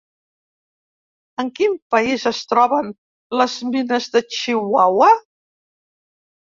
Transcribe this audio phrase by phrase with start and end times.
[1.43, 2.91] En quin país es troben
[3.43, 5.15] les mines de Chihuahua?